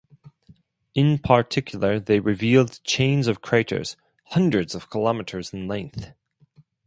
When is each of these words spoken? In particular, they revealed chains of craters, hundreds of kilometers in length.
In 0.95 1.19
particular, 1.19 1.99
they 1.99 2.19
revealed 2.19 2.79
chains 2.83 3.27
of 3.27 3.41
craters, 3.43 3.97
hundreds 4.29 4.73
of 4.73 4.89
kilometers 4.89 5.53
in 5.53 5.67
length. 5.67 6.11